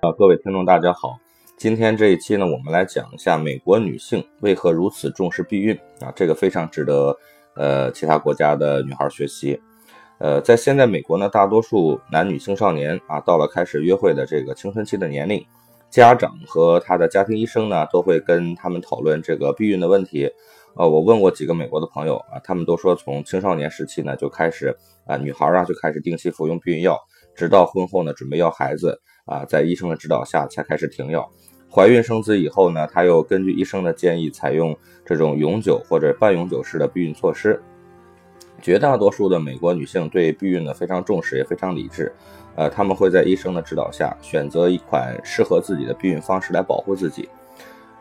[0.00, 1.18] 啊，各位听众，大家好。
[1.58, 7.14] 今天这一期呢，我们来讲一下美国女性为何如此重视避孕啊，这个非常值得
[7.54, 9.60] 呃其他国家的女孩学习。
[10.16, 15.44] 呃，在现在美国呢，大多数男女青少年啊，到了开始约会的这个青春期的年龄，
[15.90, 20.30] 家长和他的家庭医生呢，都会跟他们讨论这个避孕的问题。
[20.76, 26.98] 呃，我问过几个美国的朋友啊，他们都说从青少年时期呢就开始啊，女孩啊就开始定期服用避孕药，
[27.40, 31.26] 直到婚后呢准备要孩子啊，在医生的指导下才开始停药。
[31.72, 34.76] 怀孕生子以后呢，她又根据医生的建议，采用
[35.06, 37.58] 这种永久或者半永久式的避孕措施。
[38.60, 42.12] 绝大多数的美国女性对避孕呢非常重视，也非常理智。
[42.56, 47.26] 呃，他们会在医生的指导下，选择一款适合自己的避孕方式来保护自己。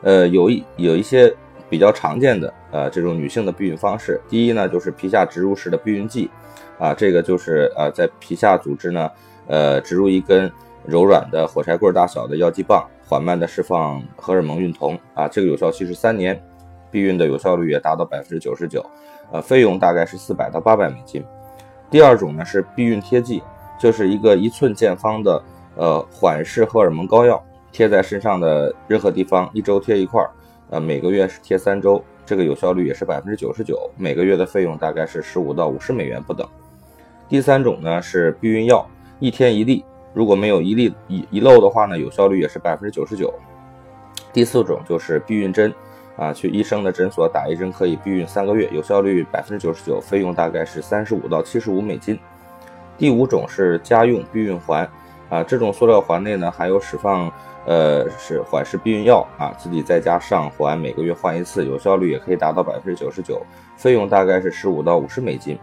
[0.00, 1.34] 呃，有一有一些
[1.68, 6.30] 比较常见的呃这种女性的避孕方式，第一呢就是皮下植入式的避孕剂，
[6.78, 9.10] 啊，这个就是呃在皮下组织呢
[9.46, 10.50] 呃植入一根
[10.84, 12.86] 柔软的火柴棍大小的药剂棒。
[13.08, 16.42] 缓慢的释放荷尔蒙孕酮啊，这个有效期是三年，
[16.90, 18.84] 避孕的有效率也达到百分之九十九，
[19.30, 21.24] 呃，费用大概是四百到八百美金。
[21.88, 23.40] 第二种呢是避孕贴剂，
[23.78, 25.40] 就是一个一寸见方的
[25.76, 30.20] 呃缓释荷尔蒙膏药，贴在身上的任何地方，一周贴一块，
[30.68, 36.46] 呃，每个月是贴三周，这个有效率也是百分之九十九，每个月的费用大概是十五到五十美元不等。
[37.28, 38.84] 第三种呢是避孕药，
[39.20, 39.84] 一天一粒。
[40.12, 43.32] 如果没有一粒遗遗漏的话呢，有效率也是百分之九十九。
[44.32, 45.72] 第四种就是避孕针，
[46.16, 52.18] 啊，去医生的诊所打一针可以避孕三个月，有效率百分之九十九，费用大概是三十五到七十五美金。
[52.98, 54.88] 第五种是家用避孕环，
[55.28, 57.30] 啊，这种塑料环内呢还有释放
[57.64, 63.40] 呃是缓释避孕药，啊，自己在家上环，每个月换一次，有效率也可以达到百分之九十九，
[63.76, 65.58] 费用大概是十五到五十美金。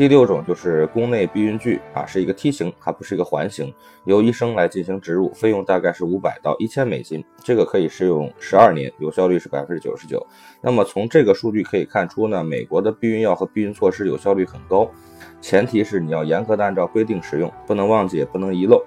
[0.00, 3.70] 第六种就是宫内避孕具啊，是一个梯形，它不是一个环形，
[4.04, 10.26] 由医生来进行植入，费用大概是五百到一千美金，这个可以使用十二年，有效率是百分之九十九。
[10.62, 14.90] 那么从这个数据可以看出呢，美国的避孕药和避孕措施有效率很高，
[15.38, 18.82] 前提是你要严格的按照规定使用，不能忘记，也不能遗漏。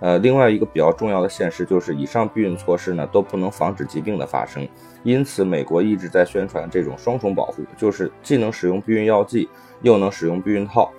[0.00, 4.68] 呃，另外一个比较重要的现实就是，以上避孕措施呢都不能防止疾病的发生，
[5.02, 9.48] 因此美国一直在宣传这种双重保护，就是既能使用避孕药剂，
[9.80, 10.90] 又能使用避孕套。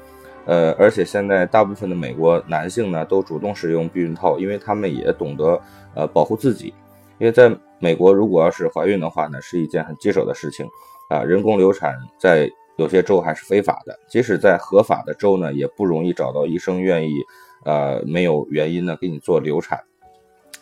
[0.46, 5.62] 呃，而且现在大部分的美国男性呢都主动使用避孕套，因为他们也懂得
[5.94, 6.74] 呃保护自己。
[7.20, 10.68] 因为在美国，如果要是怀孕的话呢，是一件很棘手的事情
[11.10, 17.24] 啊，人工流产在有些州还是非法的，即使在合法的州呢，也不容易找到医生愿意。
[17.66, 19.80] 呃，没有原因呢，给你做流产，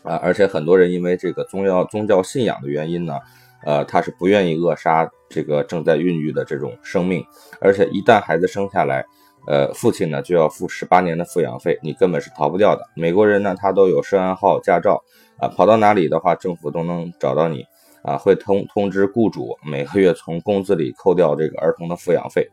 [0.03, 3.19] 啊，而且很多人因为这个宗教宗教信仰的原因呢，
[3.65, 7.21] 呃，他是不愿意扼杀这个正在孕育的这种生命，
[7.59, 9.05] 而且一旦孩子生下来，
[9.47, 12.87] 呃，父亲呢就要付十八年的抚养费，你根本是逃不掉的。
[12.95, 15.03] 美国人呢，他都有涉案号、驾照，
[15.39, 17.65] 啊，跑到哪里的话，政府都能找到你，
[18.03, 22.47] 啊，会通通知雇主每个月从工资里扣掉这个儿童的抚养费。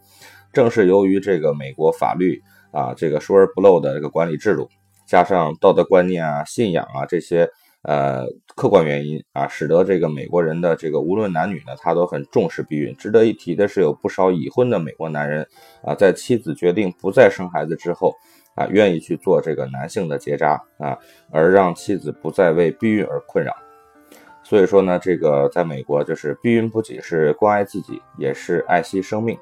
[0.53, 2.43] 正是由于这个美国法律。
[2.73, 4.69] 啊，这个疏而不漏的这个管理制度，
[5.07, 7.51] 加上道德观念啊、信仰啊这些
[7.83, 12.95] 呃客观原因啊，使得这个美国人的这个无论男女呢，他都很重视避孕。
[12.97, 15.47] 值得一提的是，有不少已婚的美国男人
[15.83, 18.15] 啊，在妻子决定不再生孩子之后
[18.55, 20.99] 啊，愿意去做这个男性的结扎啊，
[21.31, 23.53] 而让妻子不再为避孕而困扰。
[24.43, 29.39] 所以说呢，这个在美国就是避孕不仅是关爱自己，也是爱惜生命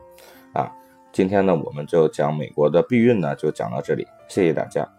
[0.52, 0.70] 啊。
[1.12, 4.97] 今天呢，我们就讲美国的避孕呢，就讲到这里，谢谢大家。